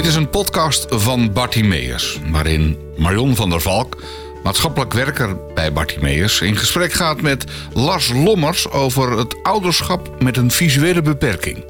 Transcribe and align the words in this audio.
Dit 0.00 0.08
is 0.08 0.16
een 0.16 0.30
podcast 0.30 0.86
van 0.88 1.32
Bartimeus, 1.32 2.20
waarin 2.30 2.78
Marion 2.96 3.34
van 3.34 3.50
der 3.50 3.60
Valk, 3.60 4.02
maatschappelijk 4.42 4.92
werker 4.92 5.36
bij 5.54 5.72
Bartimeus, 5.72 6.40
in 6.40 6.56
gesprek 6.56 6.92
gaat 6.92 7.20
met 7.20 7.44
Lars 7.74 8.12
Lommers 8.12 8.70
over 8.70 9.18
het 9.18 9.42
ouderschap 9.42 10.22
met 10.22 10.36
een 10.36 10.50
visuele 10.50 11.02
beperking. 11.02 11.64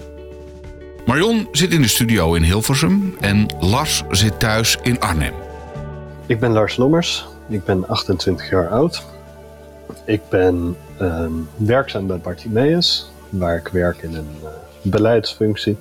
Marion 1.06 1.48
zit 1.52 1.72
in 1.72 1.82
de 1.82 1.88
studio 1.88 2.34
in 2.34 2.43
Hilversum 2.43 3.16
en 3.20 3.46
Lars 3.61 4.02
zit 4.11 4.40
thuis 4.40 4.78
in 4.82 5.00
Arnhem. 5.00 5.34
Ik 6.26 6.40
ben 6.40 6.50
Lars 6.50 6.76
Lommers, 6.76 7.26
ik 7.48 7.64
ben 7.64 7.88
28 7.88 8.50
jaar 8.50 8.68
oud. 8.68 9.04
Ik 10.04 10.20
ben 10.28 10.76
ehm, 10.98 11.32
werkzaam 11.56 12.06
bij 12.06 12.18
Bartimeus, 12.18 13.10
waar 13.28 13.56
ik 13.56 13.68
werk 13.68 14.02
in 14.02 14.14
een 14.14 14.36
uh, 14.42 14.48
beleidsfunctie. 14.83 15.77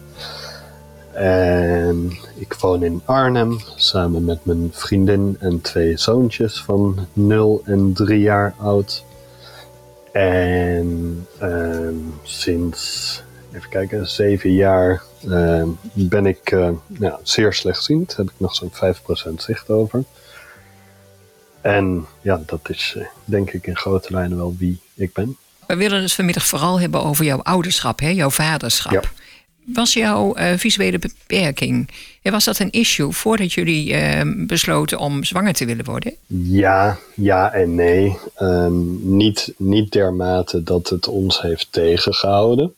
En 1.14 2.12
ik 2.36 2.54
woon 2.54 2.84
in 2.84 3.02
Arnhem 3.06 3.60
samen 3.76 4.24
met 4.24 4.46
mijn 4.46 4.70
vriendin 4.74 5.38
en 5.40 5.62
twee 5.62 5.98
zoontjes 5.98 6.62
van 6.62 7.08
0 7.14 7.62
en 7.66 7.94
3 7.94 8.20
jaar 8.20 8.54
oud. 8.58 9.04
En 10.12 11.28
uh, 11.44 11.90
sinds, 12.24 13.24
even 13.54 13.70
kijken, 13.70 14.08
7 14.08 14.54
jaar 14.54 15.02
uh, 15.26 15.64
ben 15.94 16.26
ik 16.26 16.52
uh, 16.52 16.70
ja, 17.00 17.20
zeer 17.24 17.54
slechtziend. 17.54 18.08
Daar 18.08 18.18
heb 18.18 18.30
ik 18.30 18.40
nog 18.40 18.56
zo'n 18.56 18.72
5% 19.32 19.34
zicht 19.36 19.70
over. 19.70 20.04
En 21.62 22.06
ja, 22.22 22.42
dat 22.46 22.70
is 22.70 22.94
eh, 22.98 23.06
denk 23.26 23.52
ik 23.52 23.68
in 23.68 23.78
grote 23.78 24.14
lijnen 24.14 24.38
wel 24.38 24.56
wie 24.58 24.82
ik 24.96 25.14
ben. 25.14 25.38
We 25.68 25.76
willen 25.76 26.02
het 26.02 26.14
vanmiddag 26.14 26.46
vooral 26.46 26.80
hebben 26.80 27.04
over 27.04 27.26
jouw 27.26 27.42
ouderschap, 27.42 28.00
hè? 28.00 28.10
jouw 28.10 28.30
vaderschap. 28.30 28.92
Ja. 28.92 29.02
Was 29.74 29.94
jouw 29.94 30.38
uh, 30.38 30.54
visuele 30.56 31.00
beperking, 31.00 31.90
was 32.22 32.46
dat 32.46 32.60
een 32.60 32.72
issue 32.72 33.12
voordat 33.12 33.54
jullie 33.54 33.92
uh, 33.92 34.22
besloten 34.48 35.00
om 35.00 35.24
zwanger 35.24 35.54
te 35.54 35.66
willen 35.66 35.86
worden? 35.86 36.14
Ja, 36.28 36.98
ja 37.16 37.54
en 37.54 37.76
nee. 37.76 38.18
Um, 38.42 39.00
niet, 39.18 39.54
niet 39.58 39.92
dermate 39.92 40.64
dat 40.64 40.90
het 40.90 41.08
ons 41.08 41.42
heeft 41.42 41.68
tegengehouden, 41.72 42.74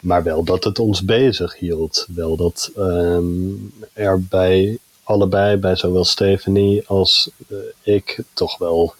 maar 0.00 0.22
wel 0.22 0.44
dat 0.44 0.64
het 0.64 0.78
ons 0.78 1.04
bezig 1.04 1.58
hield. 1.58 2.06
Wel 2.14 2.36
dat 2.36 2.70
um, 2.76 3.72
er 3.92 4.22
bij 4.22 4.78
allebei, 5.02 5.56
bij 5.56 5.76
zowel 5.76 6.04
Stephanie 6.04 6.82
als 6.86 7.30
ik, 7.82 8.18
toch 8.32 8.58
wel 8.58 8.94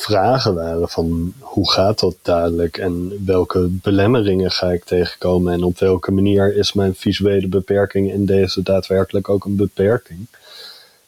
vragen 0.00 0.54
waren 0.54 0.88
van 0.88 1.34
hoe 1.38 1.70
gaat 1.70 1.98
dat 1.98 2.16
dadelijk 2.22 2.78
en 2.78 3.24
welke 3.26 3.66
belemmeringen 3.68 4.50
ga 4.50 4.72
ik 4.72 4.84
tegenkomen 4.84 5.52
en 5.52 5.64
op 5.64 5.78
welke 5.78 6.10
manier 6.12 6.56
is 6.56 6.72
mijn 6.72 6.94
visuele 6.94 7.48
beperking 7.48 8.12
in 8.12 8.26
deze 8.26 8.62
daadwerkelijk 8.62 9.28
ook 9.28 9.44
een 9.44 9.56
beperking. 9.56 10.26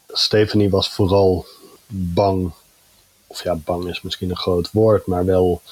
Stephanie 0.09 0.71
was 0.71 0.89
vooral 0.89 1.47
bang, 1.87 2.53
of 3.27 3.43
ja, 3.43 3.55
bang 3.55 3.89
is 3.89 4.03
misschien 4.03 4.31
een 4.31 4.37
groot 4.37 4.73
woord, 4.73 5.07
maar 5.07 5.25
wel 5.25 5.63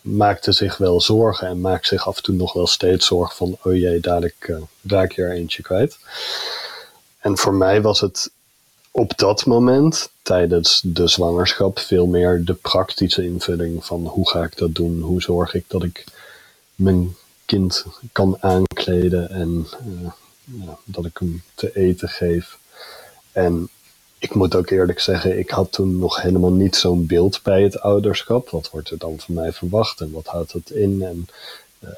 maakte 0.00 0.52
zich 0.52 0.76
wel 0.76 1.00
zorgen 1.00 1.48
en 1.48 1.60
maakt 1.60 1.86
zich 1.86 2.06
af 2.06 2.16
en 2.16 2.22
toe 2.22 2.34
nog 2.34 2.52
wel 2.52 2.66
steeds 2.66 3.06
zorgen 3.06 3.36
van 3.36 3.58
oh 3.62 3.74
jee, 3.74 4.00
dadelijk 4.00 4.48
uh, 4.48 4.56
raak 4.86 5.12
je 5.12 5.22
er 5.22 5.32
eentje 5.32 5.62
kwijt. 5.62 5.98
En 7.18 7.38
voor 7.38 7.54
mij 7.54 7.82
was 7.82 8.00
het 8.00 8.30
op 8.98 9.18
dat 9.18 9.46
moment, 9.46 10.10
tijdens 10.22 10.80
de 10.84 11.08
zwangerschap, 11.08 11.78
veel 11.78 12.06
meer 12.06 12.44
de 12.44 12.54
praktische 12.54 13.24
invulling 13.24 13.84
van 13.84 14.06
hoe 14.06 14.28
ga 14.28 14.42
ik 14.42 14.56
dat 14.56 14.74
doen? 14.74 15.00
Hoe 15.00 15.22
zorg 15.22 15.54
ik 15.54 15.64
dat 15.68 15.82
ik 15.82 16.04
mijn 16.74 17.16
kind 17.44 17.84
kan 18.12 18.36
aankleden 18.40 19.30
en 19.30 19.66
uh, 19.86 20.10
ja, 20.64 20.78
dat 20.84 21.04
ik 21.04 21.18
hem 21.18 21.42
te 21.54 21.76
eten 21.76 22.08
geef. 22.08 22.58
En 23.32 23.68
ik 24.18 24.34
moet 24.34 24.54
ook 24.54 24.70
eerlijk 24.70 25.00
zeggen, 25.00 25.38
ik 25.38 25.50
had 25.50 25.72
toen 25.72 25.98
nog 25.98 26.22
helemaal 26.22 26.52
niet 26.52 26.76
zo'n 26.76 27.06
beeld 27.06 27.42
bij 27.42 27.62
het 27.62 27.80
ouderschap. 27.80 28.50
Wat 28.50 28.70
wordt 28.70 28.90
er 28.90 28.98
dan 28.98 29.18
van 29.18 29.34
mij 29.34 29.52
verwacht 29.52 30.00
en 30.00 30.10
wat 30.10 30.26
houdt 30.26 30.52
het 30.52 30.70
in 30.70 31.02
en 31.02 31.28
uh, 31.84 31.90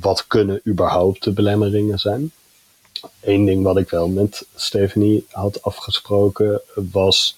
wat 0.00 0.26
kunnen 0.26 0.60
überhaupt 0.66 1.24
de 1.24 1.32
belemmeringen 1.32 1.98
zijn? 1.98 2.32
Eén 3.20 3.44
ding 3.44 3.62
wat 3.62 3.76
ik 3.76 3.90
wel 3.90 4.08
met 4.08 4.46
Stephanie 4.54 5.26
had 5.30 5.62
afgesproken 5.62 6.60
was 6.74 7.36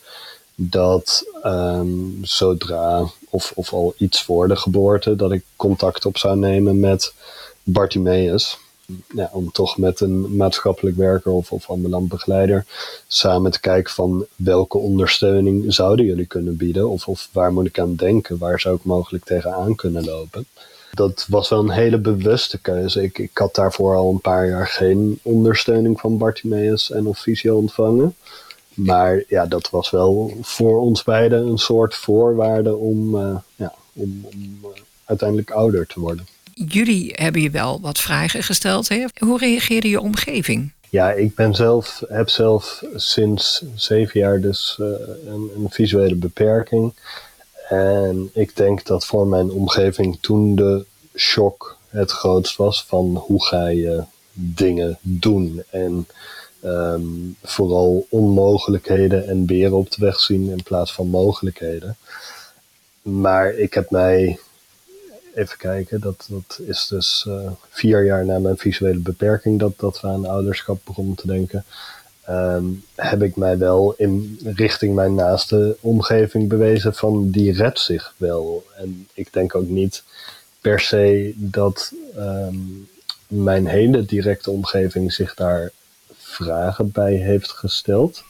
dat 0.54 1.24
um, 1.44 2.18
zodra 2.22 3.06
of, 3.30 3.52
of 3.54 3.72
al 3.72 3.94
iets 3.96 4.22
voor 4.22 4.48
de 4.48 4.56
geboorte, 4.56 5.16
dat 5.16 5.32
ik 5.32 5.44
contact 5.56 6.06
op 6.06 6.18
zou 6.18 6.36
nemen 6.36 6.80
met 6.80 7.14
Bartimeus. 7.62 8.58
Om 9.30 9.52
toch 9.52 9.78
met 9.78 10.00
een 10.00 10.36
maatschappelijk 10.36 10.96
werker 10.96 11.32
of, 11.32 11.52
of 11.52 11.70
ambulant 11.70 12.08
begeleider 12.08 12.66
samen 13.06 13.50
te 13.50 13.60
kijken 13.60 13.92
van 13.92 14.26
welke 14.36 14.78
ondersteuning 14.78 15.74
zouden 15.74 16.06
jullie 16.06 16.26
kunnen 16.26 16.56
bieden 16.56 16.88
of, 16.88 17.08
of 17.08 17.28
waar 17.32 17.52
moet 17.52 17.66
ik 17.66 17.78
aan 17.78 17.94
denken, 17.94 18.38
waar 18.38 18.60
zou 18.60 18.76
ik 18.76 18.84
mogelijk 18.84 19.24
tegenaan 19.24 19.74
kunnen 19.74 20.04
lopen 20.04 20.46
dat 20.90 21.26
was 21.28 21.48
wel 21.48 21.58
een 21.58 21.70
hele 21.70 21.98
bewuste 21.98 22.58
keuze. 22.58 23.02
Ik, 23.02 23.18
ik 23.18 23.38
had 23.38 23.54
daarvoor 23.54 23.96
al 23.96 24.10
een 24.10 24.20
paar 24.20 24.48
jaar 24.48 24.66
geen 24.66 25.18
ondersteuning 25.22 26.00
van 26.00 26.18
Bartimeus 26.18 26.90
en 26.90 27.06
Officio 27.06 27.56
ontvangen. 27.56 28.14
Maar 28.74 29.22
ja, 29.28 29.46
dat 29.46 29.70
was 29.70 29.90
wel 29.90 30.36
voor 30.40 30.80
ons 30.80 31.02
beiden 31.02 31.46
een 31.46 31.58
soort 31.58 31.94
voorwaarde 31.94 32.76
om, 32.76 33.14
uh, 33.14 33.36
ja, 33.56 33.74
om, 33.92 34.26
om 34.32 34.58
uh, 34.62 34.68
uiteindelijk 35.04 35.50
ouder 35.50 35.86
te 35.86 36.00
worden. 36.00 36.26
Jullie 36.54 37.12
hebben 37.14 37.42
je 37.42 37.50
wel 37.50 37.80
wat 37.80 37.98
vragen 37.98 38.42
gesteld. 38.42 38.88
Hè? 38.88 39.04
Hoe 39.18 39.38
reageerde 39.38 39.88
je 39.88 40.00
omgeving? 40.00 40.72
Ja, 40.90 41.12
ik 41.12 41.34
ben 41.34 41.54
zelf, 41.54 42.02
heb 42.08 42.28
zelf 42.28 42.82
sinds 42.94 43.64
zeven 43.74 44.20
jaar 44.20 44.40
dus 44.40 44.78
uh, 44.80 44.86
een, 45.26 45.50
een 45.56 45.66
visuele 45.70 46.14
beperking. 46.14 46.92
En 47.68 48.30
ik 48.32 48.56
denk 48.56 48.86
dat 48.86 49.06
voor 49.06 49.26
mijn 49.26 49.50
omgeving 49.50 50.18
toen 50.20 50.54
de 50.54 50.84
shock 51.16 51.76
het 51.88 52.10
grootst 52.10 52.56
was 52.56 52.84
van 52.84 53.16
hoe 53.16 53.44
ga 53.44 53.66
je 53.66 54.02
dingen 54.32 54.98
doen. 55.00 55.62
En 55.70 56.06
um, 56.64 57.36
vooral 57.42 58.06
onmogelijkheden 58.08 59.28
en 59.28 59.46
beren 59.46 59.76
op 59.76 59.90
de 59.90 60.04
weg 60.04 60.20
zien 60.20 60.50
in 60.50 60.62
plaats 60.62 60.92
van 60.92 61.08
mogelijkheden. 61.08 61.96
Maar 63.02 63.54
ik 63.54 63.74
heb 63.74 63.90
mij, 63.90 64.38
even 65.34 65.58
kijken, 65.58 66.00
dat, 66.00 66.26
dat 66.28 66.58
is 66.66 66.86
dus 66.86 67.24
uh, 67.28 67.50
vier 67.68 68.04
jaar 68.04 68.24
na 68.24 68.38
mijn 68.38 68.58
visuele 68.58 68.98
beperking 68.98 69.58
dat, 69.58 69.72
dat 69.76 70.00
we 70.00 70.08
aan 70.08 70.26
ouderschap 70.26 70.80
begonnen 70.84 71.16
te 71.16 71.26
denken. 71.26 71.64
Um, 72.30 72.84
heb 72.94 73.22
ik 73.22 73.36
mij 73.36 73.58
wel 73.58 73.94
in 73.96 74.38
richting 74.44 74.94
mijn 74.94 75.14
naaste 75.14 75.76
omgeving 75.80 76.48
bewezen 76.48 76.94
van 76.94 77.30
die 77.30 77.52
redt 77.52 77.80
zich 77.80 78.14
wel. 78.16 78.64
En 78.76 79.08
ik 79.14 79.32
denk 79.32 79.54
ook 79.54 79.68
niet 79.68 80.02
per 80.60 80.80
se 80.80 81.32
dat 81.36 81.92
um, 82.16 82.88
mijn 83.26 83.66
hele 83.66 84.04
directe 84.04 84.50
omgeving 84.50 85.12
zich 85.12 85.34
daar 85.34 85.70
vragen 86.16 86.90
bij 86.90 87.14
heeft 87.14 87.50
gesteld. 87.50 88.22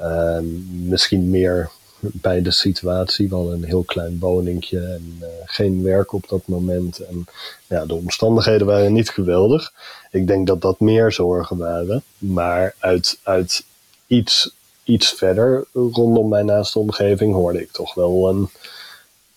Um, 0.00 0.66
misschien 0.88 1.30
meer 1.30 1.70
bij 2.02 2.42
de 2.42 2.50
situatie. 2.50 3.28
We 3.28 3.34
hadden 3.34 3.54
een 3.54 3.64
heel 3.64 3.82
klein 3.82 4.18
woningje 4.18 4.80
en 4.80 5.18
uh, 5.20 5.26
geen 5.44 5.82
werk 5.82 6.12
op 6.12 6.28
dat 6.28 6.46
moment. 6.46 6.98
En 6.98 7.26
ja, 7.66 7.86
de 7.86 7.94
omstandigheden 7.94 8.66
waren 8.66 8.92
niet 8.92 9.10
geweldig. 9.10 9.72
Ik 10.10 10.26
denk 10.26 10.46
dat 10.46 10.60
dat 10.60 10.80
meer 10.80 11.12
zorgen 11.12 11.56
waren. 11.56 12.02
Maar 12.18 12.74
uit, 12.78 13.18
uit 13.22 13.64
iets, 14.06 14.50
iets 14.84 15.10
verder 15.10 15.66
rondom 15.72 16.28
mijn 16.28 16.46
naaste 16.46 16.78
omgeving 16.78 17.34
hoorde 17.34 17.60
ik 17.60 17.72
toch 17.72 17.94
wel 17.94 18.28
een, 18.28 18.48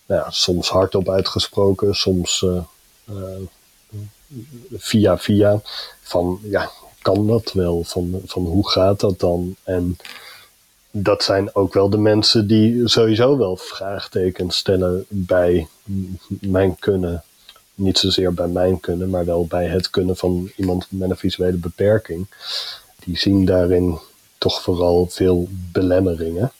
ja, 0.05 0.29
soms 0.29 0.69
hardop 0.69 1.09
uitgesproken, 1.09 1.95
soms 1.95 2.41
uh, 2.41 2.61
uh, 3.09 3.47
via 4.73 5.17
via. 5.17 5.61
Van 6.01 6.39
ja, 6.43 6.71
kan 7.01 7.27
dat 7.27 7.51
wel? 7.53 7.83
Van, 7.83 8.21
van 8.25 8.45
hoe 8.45 8.69
gaat 8.69 8.99
dat 8.99 9.19
dan? 9.19 9.55
En 9.63 9.97
dat 10.97 11.23
zijn 11.23 11.55
ook 11.55 11.73
wel 11.73 11.89
de 11.89 11.97
mensen 11.97 12.47
die 12.47 12.87
sowieso 12.87 13.37
wel 13.37 13.57
vraagtekens 13.57 14.57
stellen 14.57 15.05
bij 15.07 15.67
mijn 16.27 16.79
kunnen. 16.79 17.23
Niet 17.73 17.97
zozeer 17.97 18.33
bij 18.33 18.47
mijn 18.47 18.79
kunnen, 18.79 19.09
maar 19.09 19.25
wel 19.25 19.45
bij 19.45 19.67
het 19.67 19.89
kunnen 19.89 20.17
van 20.17 20.51
iemand 20.55 20.85
met 20.89 21.09
een 21.09 21.17
visuele 21.17 21.57
beperking. 21.57 22.27
Die 23.03 23.17
zien 23.17 23.45
daarin 23.45 23.99
toch 24.37 24.61
vooral 24.61 25.07
veel 25.09 25.47
belemmeringen. 25.71 26.51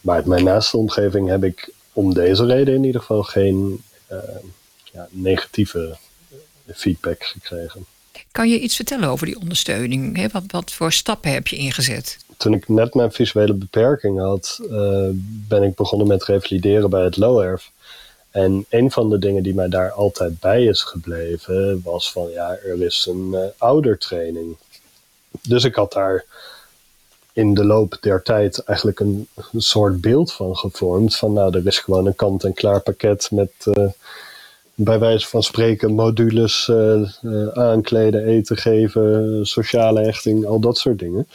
Maar 0.00 0.16
uit 0.16 0.26
mijn 0.26 0.44
naaste 0.44 0.76
omgeving 0.76 1.28
heb 1.28 1.44
ik 1.44 1.72
om 1.92 2.14
deze 2.14 2.46
reden 2.46 2.74
in 2.74 2.84
ieder 2.84 3.00
geval 3.00 3.22
geen 3.22 3.82
uh, 4.12 4.18
ja, 4.92 5.08
negatieve 5.10 5.96
feedback 6.74 7.24
gekregen. 7.24 7.86
Kan 8.30 8.48
je 8.48 8.60
iets 8.60 8.76
vertellen 8.76 9.08
over 9.08 9.26
die 9.26 9.40
ondersteuning? 9.40 10.32
Wat, 10.32 10.44
wat 10.46 10.72
voor 10.72 10.92
stappen 10.92 11.32
heb 11.32 11.48
je 11.48 11.56
ingezet? 11.56 12.18
Toen 12.36 12.54
ik 12.54 12.68
net 12.68 12.94
mijn 12.94 13.12
visuele 13.12 13.54
beperking 13.54 14.18
had, 14.18 14.58
uh, 14.62 15.08
ben 15.48 15.62
ik 15.62 15.74
begonnen 15.74 16.06
met 16.06 16.24
revalideren 16.24 16.90
bij 16.90 17.04
het 17.04 17.16
LOERF. 17.16 17.70
En 18.30 18.66
een 18.68 18.90
van 18.90 19.10
de 19.10 19.18
dingen 19.18 19.42
die 19.42 19.54
mij 19.54 19.68
daar 19.68 19.90
altijd 19.90 20.40
bij 20.40 20.64
is 20.64 20.82
gebleven, 20.82 21.80
was 21.84 22.12
van 22.12 22.30
ja, 22.30 22.50
er 22.50 22.82
is 22.82 23.06
een 23.10 23.28
uh, 23.32 23.40
oudertraining. 23.58 24.56
dus 25.42 25.64
ik 25.64 25.74
had 25.74 25.92
daar 25.92 26.24
in 27.32 27.54
de 27.54 27.64
loop 27.64 27.96
der 28.00 28.22
tijd 28.22 28.58
eigenlijk 28.58 29.00
een, 29.00 29.28
soort 29.56 30.00
beeld 30.00 30.32
van 30.32 30.56
gevormd. 30.56 31.16
Van 31.16 31.32
nou, 31.32 31.56
er 31.56 31.66
is 31.66 31.78
gewoon 31.78 32.06
een 32.06 32.14
kant-en-klaar 32.14 32.80
pakket 32.80 33.28
met 33.30 33.52
uh, 33.64 33.88
bij 34.74 34.98
wijze 34.98 35.28
van 35.28 35.42
spreken 35.42 35.92
modules 35.92 36.70
aankleden, 37.52 38.24
eten 38.24 38.56
geven, 38.56 39.40
sociale 39.46 40.00
hechting, 40.00 40.46
al 40.46 40.60
dat 40.60 40.78
soort 40.78 40.98
dingen. 40.98 41.26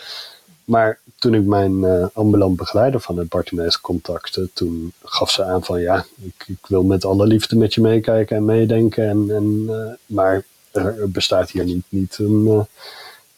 Maar 0.67 0.99
toen 1.15 1.33
ik 1.33 1.45
mijn 1.45 1.85
ambulant 2.13 2.55
begeleider 2.55 2.99
van 2.99 3.17
het 3.17 3.29
Bartimees 3.29 3.81
contacte, 3.81 4.49
toen 4.53 4.93
gaf 5.03 5.31
ze 5.31 5.43
aan 5.43 5.63
van 5.63 5.81
ja, 5.81 6.05
ik, 6.21 6.43
ik, 6.47 6.67
wil 6.67 6.83
met 6.83 7.05
alle 7.05 7.25
liefde 7.25 7.55
met 7.55 7.73
je 7.73 7.81
meekijken 7.81 8.37
en 8.37 8.45
meedenken. 8.45 9.09
En, 9.09 9.29
en, 9.29 9.65
maar 10.05 10.43
er, 10.71 11.11
bestaat 11.11 11.49
hier 11.49 11.65
niet, 11.65 11.85
niet 11.89 12.17
een 12.17 12.65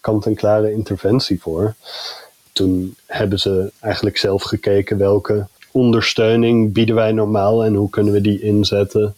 kant-en-klare 0.02 0.72
interventie 0.72 1.42
voor 1.42 1.76
toen 2.60 2.96
hebben 3.06 3.40
ze 3.40 3.72
eigenlijk 3.80 4.18
zelf 4.18 4.44
gekeken 4.44 4.98
welke 4.98 5.48
ondersteuning 5.72 6.74
bieden 6.74 6.96
wij 6.96 7.12
normaal 7.12 7.64
en 7.64 7.74
hoe 7.74 7.90
kunnen 7.90 8.14
we 8.14 8.22
die 8.22 8.42
inzetten 8.42 9.16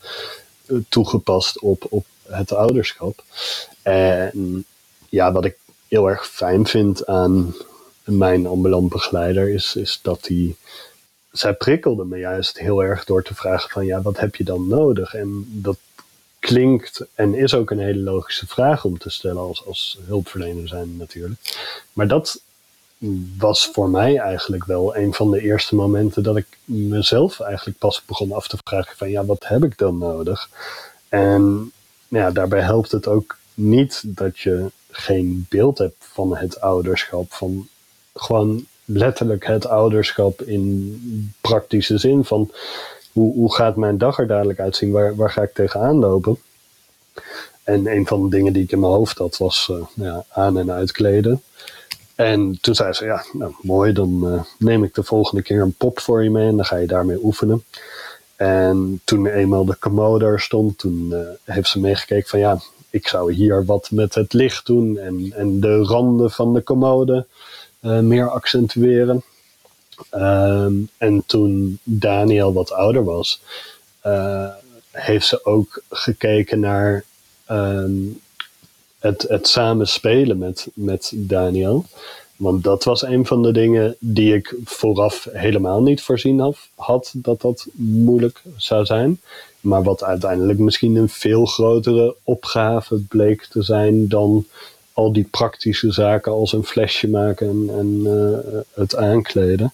eh, 0.66 0.76
toegepast 0.90 1.62
op, 1.62 1.86
op 1.90 2.06
het 2.28 2.54
ouderschap. 2.54 3.24
En 3.82 4.66
ja, 5.10 5.32
wat 5.32 5.46
ik 5.46 5.56
heel 5.88 6.10
erg 6.10 6.28
fijn 6.28 6.68
vind 6.68 7.06
aan 7.06 7.56
mijn 8.18 8.48
ambulant 8.48 8.90
begeleider 8.90 9.50
is, 9.50 9.76
is 9.76 10.00
dat 10.02 10.28
hij. 10.28 10.56
Zij 11.32 11.54
prikkelde 11.54 12.06
me 12.06 12.18
juist 12.18 12.60
heel 12.60 12.84
erg 12.84 13.06
door 13.06 13.24
te 13.24 13.36
vragen 13.36 13.70
van 13.70 13.86
ja, 13.86 14.02
wat 14.02 14.20
heb 14.20 14.36
je 14.36 14.44
dan 14.44 14.68
nodig? 14.68 15.14
En 15.14 15.46
dat 15.48 15.78
klinkt 16.40 17.06
en 17.16 17.34
is 17.34 17.54
ook 17.54 17.72
een 17.72 17.80
hele 17.80 18.00
logische 18.02 18.48
vraag 18.48 18.86
om 18.86 18.98
te 18.98 19.10
stellen 19.10 19.42
als, 19.42 19.66
als 19.66 20.00
hulpverlener 20.06 20.68
zijn 20.68 20.98
natuurlijk. 20.98 21.40
Maar 21.94 22.08
dat 22.08 22.42
was 23.38 23.70
voor 23.74 23.90
mij 23.90 24.18
eigenlijk 24.18 24.66
wel 24.66 24.96
een 24.96 25.14
van 25.14 25.32
de 25.32 25.42
eerste 25.42 25.76
momenten 25.76 26.24
dat 26.24 26.38
ik 26.38 26.58
mezelf 26.64 27.40
eigenlijk 27.40 27.78
pas 27.78 28.06
begon 28.06 28.32
af 28.32 28.48
te 28.48 28.58
vragen 28.64 28.98
van 28.98 29.10
ja, 29.10 29.26
wat 29.26 29.48
heb 29.48 29.64
ik 29.64 29.78
dan 29.78 29.98
nodig? 29.98 30.50
En 31.10 31.72
ja, 32.08 32.32
daarbij 32.32 32.62
helpt 32.62 32.92
het 32.92 33.08
ook 33.08 33.38
niet 33.54 34.04
dat 34.06 34.40
je 34.40 34.72
geen 34.92 35.46
beeld 35.50 35.78
hebt 35.78 35.96
van 36.00 36.38
het 36.38 36.62
ouderschap, 36.62 37.34
van 37.34 37.68
gewoon 38.22 38.66
letterlijk 38.86 39.46
het 39.46 39.68
ouderschap 39.68 40.42
in 40.42 41.36
praktische 41.42 41.98
zin 41.98 42.24
van 42.24 42.52
hoe, 43.12 43.34
hoe 43.34 43.54
gaat 43.54 43.76
mijn 43.76 43.98
dag 43.98 44.20
er 44.20 44.28
dadelijk 44.28 44.60
uitzien, 44.60 44.92
waar, 44.92 45.16
waar 45.16 45.32
ga 45.32 45.42
ik 45.42 45.54
tegenaan 45.54 45.96
lopen? 45.96 46.38
En 47.64 47.88
een 47.88 48.08
van 48.08 48.24
de 48.24 48.30
dingen 48.30 48.54
die 48.54 48.64
ik 48.64 48.72
in 48.72 48.80
mijn 48.80 48.92
hoofd 48.92 49.18
had 49.18 49.38
was 49.38 49.68
uh, 49.72 49.86
ja, 49.94 50.24
aan- 50.30 50.58
en 50.58 50.72
uitkleden. 50.72 51.42
En 52.16 52.58
toen 52.62 52.76
zei 52.76 52.94
ze, 52.94 53.06
ja, 53.06 53.26
nou, 53.34 53.54
mooi, 53.62 53.94
dan 53.94 54.22
uh, 54.24 54.42
neem 54.58 54.84
ik 54.84 54.94
de 54.94 55.04
volgende 55.04 55.42
keer 55.44 55.62
een 55.62 55.74
pop 55.74 56.00
voor 56.00 56.24
je 56.24 56.30
mee 56.30 56.48
en 56.48 56.56
dan 56.56 56.66
ga 56.66 56.76
je 56.76 56.88
daarmee 56.88 57.24
oefenen. 57.24 57.64
En 58.36 59.02
toen 59.04 59.26
eenmaal 59.26 59.66
de 59.66 59.78
commode 59.80 60.26
er 60.26 60.40
stond, 60.40 60.78
toen 60.78 61.08
uh, 61.12 61.20
heeft 61.44 61.70
ze 61.70 61.80
meegekeken 61.80 62.30
van 62.30 62.40
ja, 62.40 62.60
ik 62.90 63.08
zou 63.08 63.34
hier 63.34 63.66
wat 63.66 63.92
met 63.92 64.16
het 64.16 64.34
licht 64.34 64.66
doen 64.66 64.98
en, 64.98 65.34
en 65.36 65.60
de 65.60 65.78
randen 65.78 66.32
van 66.32 66.54
de 66.54 66.64
commode 66.64 67.26
meer 67.82 68.30
accentueren. 68.30 69.24
Um, 70.16 70.90
en 70.98 71.24
toen 71.26 71.80
Daniel 71.84 72.54
wat 72.54 72.72
ouder 72.72 73.04
was, 73.04 73.42
heeft 74.92 75.28
ze 75.28 75.46
ook 75.46 75.84
gekeken 75.90 76.60
naar 76.60 77.04
um, 77.52 78.20
het, 79.00 79.22
het 79.28 79.48
samen 79.48 79.88
spelen 79.88 80.38
met, 80.38 80.68
met 80.74 81.12
Daniel. 81.16 81.86
Want 82.36 82.64
dat 82.64 82.84
was 82.84 83.02
een 83.04 83.26
van 83.26 83.44
de 83.44 83.52
dingen 83.52 83.96
die 84.00 84.36
ik 84.36 84.56
vooraf 84.64 85.28
helemaal 85.32 85.82
niet 85.82 86.02
voorzien 86.02 86.56
had, 86.76 87.12
dat 87.16 87.42
dat 87.42 87.68
moeilijk 87.76 88.42
zou 88.56 88.86
zijn. 88.86 89.22
Maar 89.60 89.84
wat 89.84 90.04
uiteindelijk 90.04 90.60
misschien 90.60 90.96
een 90.96 91.10
veel 91.10 91.46
grotere 91.46 92.16
opgave 92.24 92.96
bleek 92.96 93.46
te 93.46 93.62
zijn 93.62 94.08
dan 94.08 94.46
al 94.94 95.14
die 95.14 95.28
praktische 95.32 95.92
zaken 95.92 96.32
als 96.32 96.54
een 96.54 96.64
flesje 96.64 97.10
maken 97.10 97.50
en, 97.50 97.78
en 97.78 97.88
uh, 98.04 98.60
het 98.74 98.96
aankleden. 98.96 99.74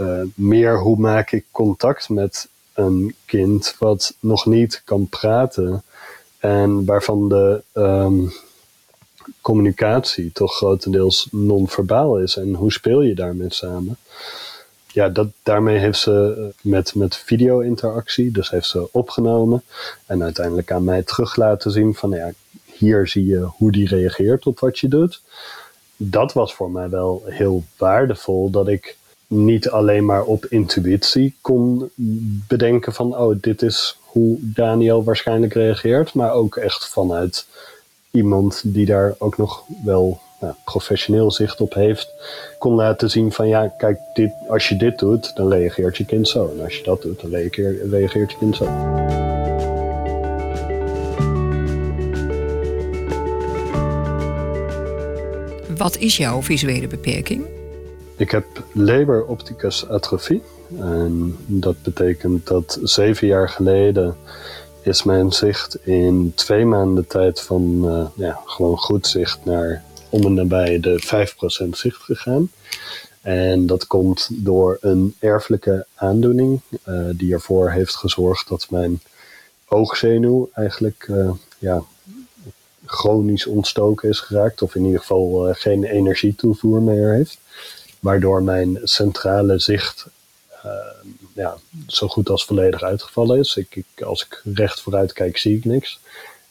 Uh, 0.00 0.20
meer 0.34 0.80
hoe 0.80 0.96
maak 0.96 1.32
ik 1.32 1.44
contact 1.50 2.08
met 2.08 2.48
een 2.74 3.14
kind 3.26 3.76
wat 3.78 4.14
nog 4.20 4.46
niet 4.46 4.82
kan 4.84 5.08
praten 5.08 5.82
en 6.38 6.84
waarvan 6.84 7.28
de. 7.28 7.62
Um, 7.74 8.32
communicatie 9.40 10.32
toch 10.32 10.56
grotendeels 10.56 11.28
non-verbaal 11.30 12.18
is. 12.18 12.36
En 12.36 12.54
hoe 12.54 12.72
speel 12.72 13.02
je 13.02 13.14
daarmee 13.14 13.52
samen? 13.52 13.96
Ja, 14.92 15.08
dat, 15.08 15.26
daarmee 15.42 15.78
heeft 15.78 15.98
ze 15.98 16.34
eh, 16.38 16.70
met, 16.70 16.94
met 16.94 17.16
video-interactie, 17.16 18.30
dus 18.30 18.50
heeft 18.50 18.66
ze 18.66 18.92
opgenomen 18.92 19.62
en 20.06 20.22
uiteindelijk 20.22 20.72
aan 20.72 20.84
mij 20.84 21.02
terug 21.02 21.36
laten 21.36 21.70
zien 21.70 21.94
van 21.94 22.10
ja, 22.10 22.32
hier 22.80 23.08
zie 23.08 23.26
je 23.26 23.48
hoe 23.56 23.72
die 23.72 23.88
reageert 23.88 24.46
op 24.46 24.60
wat 24.60 24.78
je 24.78 24.88
doet. 24.88 25.22
Dat 25.96 26.32
was 26.32 26.54
voor 26.54 26.70
mij 26.70 26.88
wel 26.88 27.22
heel 27.26 27.64
waardevol 27.76 28.50
dat 28.50 28.68
ik 28.68 28.96
niet 29.26 29.70
alleen 29.70 30.04
maar 30.04 30.24
op 30.24 30.46
intuïtie 30.46 31.34
kon 31.40 31.90
bedenken 32.48 32.92
van 32.92 33.16
oh, 33.16 33.36
dit 33.40 33.62
is 33.62 33.98
hoe 34.04 34.36
Daniel 34.40 35.04
waarschijnlijk 35.04 35.54
reageert, 35.54 36.14
maar 36.14 36.32
ook 36.32 36.56
echt 36.56 36.88
vanuit 36.88 37.46
iemand 38.10 38.62
die 38.64 38.86
daar 38.86 39.14
ook 39.18 39.36
nog 39.36 39.64
wel 39.84 40.20
nou, 40.40 40.54
professioneel 40.64 41.30
zicht 41.30 41.60
op 41.60 41.74
heeft, 41.74 42.12
kon 42.58 42.74
laten 42.74 43.10
zien 43.10 43.32
van 43.32 43.48
ja, 43.48 43.68
kijk, 43.68 43.98
dit, 44.14 44.32
als 44.48 44.68
je 44.68 44.76
dit 44.76 44.98
doet, 44.98 45.36
dan 45.36 45.52
reageert 45.52 45.96
je 45.96 46.04
kind 46.04 46.28
zo. 46.28 46.52
En 46.56 46.64
als 46.64 46.76
je 46.76 46.82
dat 46.82 47.02
doet, 47.02 47.20
dan 47.20 47.30
reageert, 47.30 47.90
reageert 47.90 48.30
je 48.30 48.38
kind 48.38 48.56
zo. 48.56 48.64
Wat 55.80 55.96
is 55.96 56.16
jouw 56.16 56.42
visuele 56.42 56.86
beperking? 56.86 57.44
Ik 58.16 58.30
heb 58.30 58.64
Leber 58.72 59.24
opticus 59.24 59.88
atrofie. 59.88 60.42
En 60.78 61.36
dat 61.46 61.82
betekent 61.82 62.46
dat 62.46 62.78
zeven 62.82 63.26
jaar 63.26 63.48
geleden 63.48 64.16
is 64.82 65.02
mijn 65.02 65.32
zicht 65.32 65.86
in 65.86 66.32
twee 66.34 66.64
maanden 66.64 67.06
tijd 67.06 67.40
van 67.40 67.80
uh, 67.84 68.06
ja, 68.26 68.40
gewoon 68.44 68.78
goed 68.78 69.06
zicht 69.06 69.44
naar 69.44 69.84
om 70.08 70.24
en 70.24 70.34
nabij 70.34 70.80
de 70.80 71.24
5% 71.66 71.68
zicht 71.70 72.02
gegaan. 72.02 72.50
En 73.20 73.66
dat 73.66 73.86
komt 73.86 74.28
door 74.32 74.78
een 74.80 75.14
erfelijke 75.18 75.86
aandoening 75.94 76.60
uh, 76.88 77.08
die 77.14 77.32
ervoor 77.32 77.70
heeft 77.70 77.96
gezorgd 77.96 78.48
dat 78.48 78.66
mijn 78.70 79.00
oogzenuw 79.68 80.50
eigenlijk 80.52 81.06
uh, 81.10 81.30
ja, 81.58 81.82
chronisch 82.90 83.46
ontstoken 83.46 84.08
is 84.08 84.20
geraakt. 84.20 84.62
Of 84.62 84.74
in 84.74 84.84
ieder 84.84 85.00
geval 85.00 85.48
geen 85.52 85.84
energietoevoer 85.84 86.82
meer 86.82 87.12
heeft. 87.12 87.38
Waardoor 88.00 88.42
mijn 88.42 88.78
centrale 88.82 89.58
zicht 89.58 90.06
ja, 91.34 91.56
zo 91.86 92.08
goed 92.08 92.30
als 92.30 92.44
volledig 92.44 92.82
uitgevallen 92.82 93.38
is. 93.38 93.56
Ik, 93.56 93.84
als 94.04 94.24
ik 94.24 94.42
recht 94.54 94.80
vooruit 94.80 95.12
kijk, 95.12 95.36
zie 95.36 95.56
ik 95.56 95.64
niks. 95.64 96.00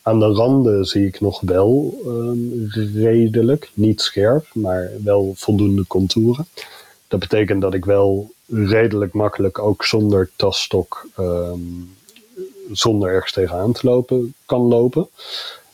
Aan 0.01 0.19
de 0.19 0.25
randen 0.25 0.85
zie 0.85 1.07
ik 1.07 1.21
nog 1.21 1.41
wel 1.41 1.99
um, 2.05 2.69
redelijk, 2.93 3.71
niet 3.73 4.01
scherp, 4.01 4.45
maar 4.53 4.91
wel 5.03 5.33
voldoende 5.35 5.87
contouren. 5.87 6.47
Dat 7.07 7.19
betekent 7.19 7.61
dat 7.61 7.73
ik 7.73 7.85
wel 7.85 8.31
redelijk 8.47 9.13
makkelijk 9.13 9.59
ook 9.59 9.85
zonder 9.85 10.29
tasstok, 10.35 11.07
um, 11.19 11.95
zonder 12.71 13.09
ergens 13.09 13.31
tegenaan 13.31 13.71
te 13.71 13.87
lopen, 13.87 14.33
kan 14.45 14.61
lopen. 14.61 15.07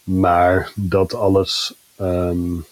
Maar 0.05 0.71
dat 0.75 1.13
alles 1.13 1.73
um, 2.01 2.65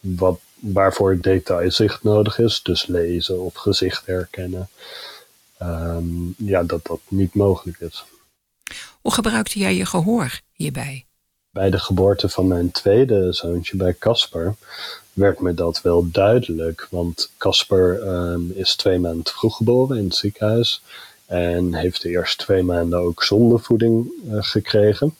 wat, 0.00 0.40
waarvoor 0.54 1.20
detailzicht 1.20 2.02
nodig 2.02 2.38
is, 2.38 2.62
dus 2.62 2.86
lezen 2.86 3.40
of 3.40 3.54
gezicht 3.54 4.06
herkennen, 4.06 4.68
um, 5.62 6.34
ja, 6.38 6.62
dat 6.62 6.86
dat 6.86 7.00
niet 7.08 7.34
mogelijk 7.34 7.80
is. 7.80 8.04
Hoe 9.00 9.12
gebruikte 9.12 9.58
jij 9.58 9.74
je 9.74 9.86
gehoor 9.86 10.40
hierbij? 10.52 11.04
Bij 11.50 11.70
de 11.70 11.78
geboorte 11.78 12.28
van 12.28 12.46
mijn 12.46 12.70
tweede 12.70 13.32
zoontje, 13.32 13.76
bij 13.76 13.94
Casper, 13.94 14.54
werd 15.12 15.40
me 15.40 15.54
dat 15.54 15.82
wel 15.82 16.10
duidelijk. 16.10 16.86
Want 16.90 17.30
Casper 17.38 18.06
um, 18.06 18.52
is 18.54 18.76
twee 18.76 18.98
maanden 18.98 19.32
vroeg 19.32 19.56
geboren 19.56 19.98
in 19.98 20.04
het 20.04 20.14
ziekenhuis. 20.14 20.82
En 21.26 21.74
heeft 21.74 22.02
de 22.02 22.08
eerste 22.08 22.44
twee 22.44 22.62
maanden 22.62 22.98
ook 22.98 23.22
zonder 23.22 23.60
voeding 23.60 24.10
uh, 24.26 24.36
gekregen. 24.40 25.16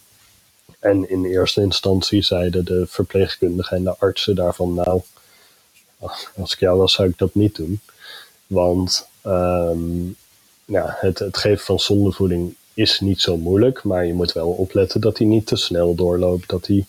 En 0.78 1.10
in 1.10 1.24
eerste 1.24 1.60
instantie 1.60 2.22
zeiden 2.22 2.64
de 2.64 2.86
verpleegkundigen 2.86 3.76
en 3.76 3.84
de 3.84 3.96
artsen 3.98 4.34
daarvan: 4.34 4.74
Nou, 4.74 5.00
als 6.36 6.52
ik 6.52 6.58
jou 6.58 6.78
was, 6.78 6.92
zou 6.92 7.08
ik 7.08 7.18
dat 7.18 7.34
niet 7.34 7.56
doen. 7.56 7.80
Want 8.46 9.08
um, 9.26 10.16
ja, 10.64 10.96
het, 10.98 11.18
het 11.18 11.36
geven 11.36 11.64
van 11.64 11.80
zondevoeding 11.80 12.54
is 12.74 13.00
niet 13.00 13.20
zo 13.20 13.36
moeilijk, 13.36 13.82
maar 13.82 14.06
je 14.06 14.14
moet 14.14 14.32
wel 14.32 14.48
opletten 14.48 15.00
dat 15.00 15.18
hij 15.18 15.26
niet 15.26 15.46
te 15.46 15.56
snel 15.56 15.94
doorloopt, 15.94 16.48
dat 16.48 16.66
hij 16.66 16.86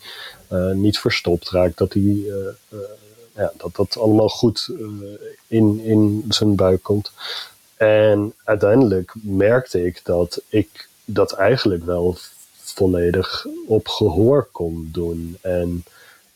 uh, 0.52 0.72
niet 0.72 1.00
verstopt 1.00 1.50
raakt, 1.50 1.78
dat 1.78 1.94
hij 1.94 2.02
uh, 2.02 2.36
uh, 2.70 2.80
ja, 3.36 3.52
dat 3.58 3.76
dat 3.76 3.98
allemaal 3.98 4.30
goed 4.30 4.70
in, 5.48 5.80
in 5.80 6.26
zijn 6.30 6.56
buik 6.56 6.84
komt. 6.84 7.12
En 7.78 8.34
uiteindelijk 8.44 9.14
merkte 9.22 9.86
ik 9.86 10.02
dat 10.04 10.42
ik 10.50 10.88
dat 11.06 11.32
eigenlijk 11.32 11.86
wel 11.86 12.18
volledig 12.76 13.46
op 13.68 13.88
gehoor 13.88 14.50
kon 14.52 14.90
doen. 14.92 15.38
En 15.42 15.84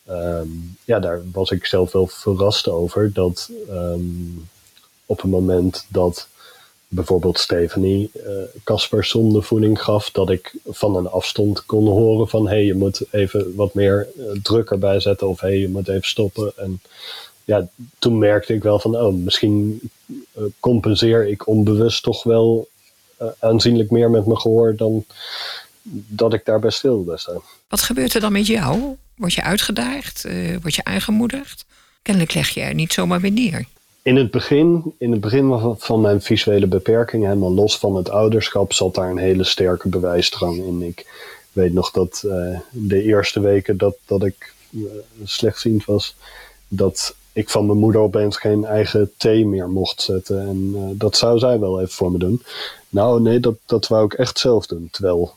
ehm, 0.06 0.48
ja, 0.84 0.98
daar 0.98 1.22
was 1.32 1.50
ik 1.50 1.66
zelf 1.66 1.92
wel 1.92 2.06
verrast 2.06 2.68
over 2.68 3.12
dat 3.12 3.50
ehm, 3.68 4.00
op 5.06 5.22
het 5.22 5.30
moment 5.30 5.86
dat 5.88 6.28
bijvoorbeeld 6.88 7.38
Stephanie 7.38 8.10
uh, 8.14 8.22
Casper 8.64 9.04
zondevoeding 9.04 9.82
gaf, 9.82 10.10
dat 10.10 10.30
ik 10.30 10.54
van 10.66 10.96
een 10.96 11.08
afstand 11.08 11.66
kon 11.66 11.86
horen 11.86 12.28
van 12.28 12.48
hé, 12.48 12.54
hey, 12.54 12.64
je 12.64 12.74
moet 12.74 13.02
even 13.10 13.54
wat 13.54 13.74
meer 13.74 14.08
uh, 14.16 14.24
druk 14.42 14.70
erbij 14.70 15.00
zetten 15.00 15.28
of 15.28 15.40
hé, 15.40 15.48
hey, 15.48 15.58
je 15.58 15.68
moet 15.68 15.88
even 15.88 16.08
stoppen. 16.08 16.52
En 16.56 16.80
ja, 17.44 17.68
toen 17.98 18.18
merkte 18.18 18.54
ik 18.54 18.62
wel 18.62 18.78
van 18.78 18.96
oh, 18.96 19.14
misschien 19.14 19.80
uh, 20.08 20.44
compenseer 20.60 21.28
ik 21.28 21.46
onbewust 21.46 22.02
toch 22.02 22.22
wel 22.22 22.68
aanzienlijk 23.38 23.90
meer 23.90 24.10
met 24.10 24.26
mijn 24.26 24.40
gehoor 24.40 24.76
dan 24.76 25.04
dat 25.90 26.32
ik 26.32 26.44
daarbij 26.44 26.70
stil 26.70 27.12
staan. 27.14 27.40
Wat 27.68 27.82
gebeurt 27.82 28.14
er 28.14 28.20
dan 28.20 28.32
met 28.32 28.46
jou? 28.46 28.96
Word 29.16 29.34
je 29.34 29.42
uitgedaagd? 29.42 30.26
word 30.62 30.74
je 30.74 30.84
aangemoedigd? 30.84 31.64
Kennelijk 32.02 32.34
leg 32.34 32.48
je 32.48 32.60
er 32.60 32.74
niet 32.74 32.92
zomaar 32.92 33.20
weer 33.20 33.32
neer 33.32 33.66
in 34.02 34.16
het 34.16 34.30
begin, 34.30 34.94
in 34.98 35.10
het 35.10 35.20
begin 35.20 35.76
van 35.78 36.00
mijn 36.00 36.22
visuele 36.22 36.66
beperking, 36.66 37.24
helemaal 37.24 37.52
los 37.52 37.78
van 37.78 37.96
het 37.96 38.10
ouderschap, 38.10 38.72
zat 38.72 38.94
daar 38.94 39.10
een 39.10 39.18
hele 39.18 39.44
sterke 39.44 39.88
bewijsdrang 39.88 40.56
in. 40.56 40.82
Ik 40.82 41.06
weet 41.52 41.72
nog 41.72 41.90
dat 41.90 42.22
uh, 42.26 42.58
de 42.70 43.02
eerste 43.02 43.40
weken 43.40 43.76
dat, 43.76 43.96
dat 44.06 44.24
ik 44.24 44.54
uh, 44.70 44.90
slechtziend 45.24 45.84
was, 45.84 46.14
dat 46.68 47.14
ik 47.32 47.50
van 47.50 47.66
mijn 47.66 47.78
moeder 47.78 48.00
opeens 48.00 48.36
geen 48.36 48.64
eigen 48.64 49.10
thee 49.16 49.46
meer 49.46 49.68
mocht 49.68 50.02
zetten. 50.02 50.48
En 50.48 50.72
uh, 50.74 50.80
dat 50.92 51.16
zou 51.16 51.38
zij 51.38 51.58
wel 51.58 51.80
even 51.80 51.92
voor 51.92 52.12
me 52.12 52.18
doen. 52.18 52.42
Nou, 52.88 53.20
nee, 53.20 53.40
dat, 53.40 53.54
dat 53.66 53.88
wou 53.88 54.04
ik 54.04 54.12
echt 54.12 54.38
zelf 54.38 54.66
doen. 54.66 54.88
Terwijl 54.90 55.34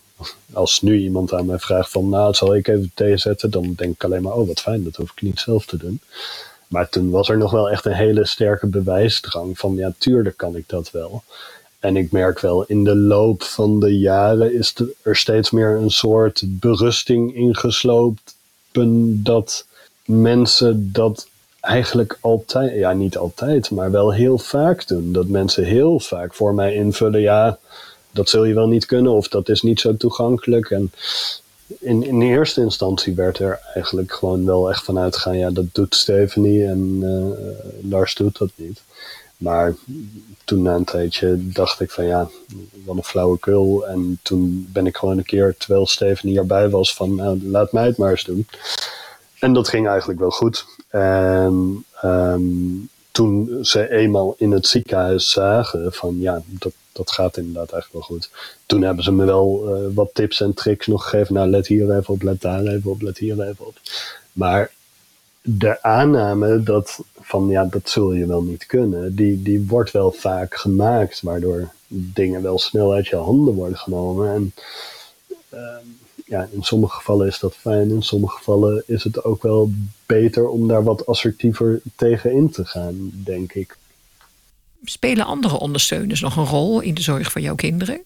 als 0.54 0.82
nu 0.82 0.98
iemand 0.98 1.34
aan 1.34 1.46
mij 1.46 1.60
vraagt 1.60 1.92
van, 1.92 2.10
nou, 2.10 2.34
zal 2.34 2.56
ik 2.56 2.68
even 2.68 2.92
thee 2.94 3.18
zetten? 3.18 3.52
Dan 3.52 3.74
denk 3.76 3.94
ik 3.94 4.04
alleen 4.04 4.22
maar, 4.22 4.34
oh, 4.34 4.48
wat 4.48 4.60
fijn, 4.60 4.84
dat 4.84 4.96
hoef 4.96 5.12
ik 5.12 5.22
niet 5.22 5.40
zelf 5.40 5.66
te 5.66 5.78
doen. 5.78 6.00
Maar 6.68 6.90
toen 6.90 7.10
was 7.10 7.30
er 7.30 7.38
nog 7.38 7.52
wel 7.52 7.70
echt 7.70 7.86
een 7.86 7.94
hele 7.94 8.26
sterke 8.26 8.68
bewijsdrang 8.68 9.60
van 9.60 9.76
ja, 9.76 9.94
tuurlijk 9.98 10.38
kan 10.38 10.56
ik 10.56 10.70
dat 10.70 10.92
wel. 10.92 11.24
En 11.80 11.98
ik 11.98 12.12
merk 12.12 12.40
wel, 12.40 12.64
in 12.64 12.84
de 12.84 12.96
loop 12.96 13.44
van 13.44 13.80
de 13.80 14.00
jaren 14.00 14.54
is 14.54 14.76
er 15.02 15.16
steeds 15.16 15.52
meer 15.52 15.76
een 15.76 15.92
soort 15.92 16.44
berusting 16.46 17.36
ingesloopt 17.36 18.36
dat 19.24 19.66
mensen 20.06 20.90
dat 20.94 21.28
eigenlijk 21.60 22.18
altijd, 22.22 22.74
ja 22.74 22.94
niet 22.94 23.18
altijd, 23.18 23.72
maar 23.72 23.92
wel 23.92 24.14
heel 24.14 24.38
vaak 24.38 24.88
doen. 24.88 25.12
Dat 25.12 25.28
mensen 25.28 25.64
heel 25.64 26.00
vaak 26.00 26.34
voor 26.34 26.54
mij 26.54 26.74
invullen, 26.74 27.22
ja, 27.22 27.58
dat 28.14 28.30
zul 28.30 28.44
je 28.44 28.54
wel 28.54 28.68
niet 28.68 28.86
kunnen 28.86 29.12
of 29.12 29.28
dat 29.28 29.50
is 29.50 29.62
niet 29.62 29.80
zo 29.80 29.98
toegankelijk. 29.98 30.70
En 30.70 30.92
in, 31.80 32.04
in 32.04 32.22
eerste 32.22 32.62
instantie 32.62 33.14
werd 33.16 33.40
er 33.40 33.60
eigenlijk 33.74 34.14
gewoon 34.14 34.46
wel 34.46 34.70
echt 34.70 34.84
vanuit 34.84 35.16
gegaan, 35.16 35.38
ja, 35.38 35.50
dat 35.50 35.66
doet 35.72 35.96
Stephanie 35.96 36.66
en 36.66 37.00
uh, 37.04 37.90
Lars 37.92 38.16
doet 38.16 38.38
dat 38.38 38.50
niet. 38.56 38.82
Maar 39.38 39.76
toen 40.44 40.62
na 40.62 40.76
een 40.76 40.84
tijdje 40.84 41.38
dacht 41.40 41.80
ik 41.80 41.92
van 41.92 42.06
ja, 42.06 42.30
wat 42.86 42.96
een 42.96 43.04
flauwekul. 43.04 43.88
En 43.88 44.20
toen 44.22 44.68
ben 44.74 44.88
ik 44.88 44.98
gewoon 44.98 45.18
een 45.18 45.26
keer, 45.26 45.56
terwijl 45.58 45.88
Stephanie 45.88 46.38
erbij 46.38 46.70
was, 46.70 46.94
van 46.94 47.16
nou, 47.16 47.44
laat 47.44 47.72
mij 47.72 47.86
het 47.86 47.98
maar 47.98 48.12
eens 48.12 48.24
doen. 48.24 48.48
En 49.40 49.54
dat 49.54 49.68
ging 49.68 49.88
eigenlijk 49.88 50.20
wel 50.20 50.32
goed. 50.32 50.66
En 50.90 51.86
um, 52.04 52.90
toen 53.12 53.58
ze 53.62 53.90
eenmaal 53.90 54.36
in 54.38 54.52
het 54.52 54.68
ziekenhuis 54.68 55.30
zagen 55.30 55.94
van 55.94 56.20
ja, 56.20 56.42
dat, 56.46 56.74
dat 56.94 57.12
gaat 57.12 57.38
inderdaad 57.38 57.72
echt 57.72 57.92
wel 57.92 58.02
goed. 58.02 58.30
Toen 58.66 58.82
hebben 58.82 59.04
ze 59.04 59.12
me 59.12 59.26
wel 59.26 59.78
uh, 59.78 59.96
wat 59.96 60.10
tips 60.14 60.42
en 60.42 60.54
tricks 60.54 60.88
nog 60.88 61.04
gegeven. 61.04 61.34
Nou, 61.34 61.50
let 61.50 61.68
hier 61.68 61.98
even 61.98 62.14
op, 62.14 62.22
let 62.22 62.42
daar 62.42 62.66
even 62.66 62.92
op, 62.92 63.02
let 63.02 63.18
hier 63.18 63.42
even 63.42 63.68
op. 63.68 63.76
Maar 64.32 64.72
de 65.42 65.84
aanname 65.84 66.64
dat 66.64 67.00
van 67.20 67.48
ja, 67.48 67.66
dat 67.66 67.90
zul 67.90 68.14
je 68.14 68.26
wel 68.26 68.44
niet 68.44 68.66
kunnen, 68.66 69.16
die, 69.16 69.42
die 69.42 69.66
wordt 69.68 69.92
wel 69.92 70.12
vaak 70.12 70.56
gemaakt, 70.56 71.22
waardoor 71.22 71.72
dingen 71.88 72.42
wel 72.42 72.60
snel 72.60 72.94
uit 72.94 73.08
je 73.08 73.16
handen 73.16 73.54
worden 73.54 73.78
genomen. 73.78 74.34
En 74.34 74.54
uh, 75.54 75.60
ja, 76.26 76.48
in 76.52 76.64
sommige 76.64 76.96
gevallen 76.96 77.28
is 77.28 77.40
dat 77.40 77.56
fijn, 77.56 77.90
in 77.90 78.04
sommige 78.04 78.38
gevallen 78.38 78.84
is 78.86 79.04
het 79.04 79.24
ook 79.24 79.44
wel 79.44 79.72
beter 80.06 80.48
om 80.48 80.68
daar 80.68 80.84
wat 80.84 81.06
assertiever 81.06 81.82
tegen 81.96 82.32
in 82.32 82.50
te 82.50 82.66
gaan, 82.66 83.12
denk 83.14 83.54
ik. 83.54 83.78
Spelen 84.84 85.26
andere 85.26 85.60
ondersteuners 85.60 86.22
nog 86.22 86.36
een 86.36 86.46
rol 86.46 86.80
in 86.80 86.94
de 86.94 87.02
zorg 87.02 87.32
van 87.32 87.42
jouw 87.42 87.56
kinderen? 87.56 88.04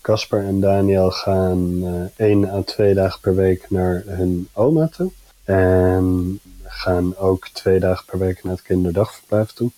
Casper 0.00 0.44
en 0.44 0.60
Daniel 0.60 1.10
gaan 1.10 1.72
uh, 1.82 2.02
één 2.16 2.50
à 2.50 2.62
twee 2.62 2.94
dagen 2.94 3.20
per 3.20 3.34
week 3.34 3.66
naar 3.70 4.02
hun 4.06 4.48
oma 4.52 4.88
toe. 4.88 5.10
En 5.44 6.40
gaan 6.64 7.16
ook 7.16 7.48
twee 7.48 7.80
dagen 7.80 8.04
per 8.04 8.18
week 8.18 8.44
naar 8.44 8.52
het 8.52 8.62
kinderdagverblijf 8.62 9.50
toe. 9.50 9.70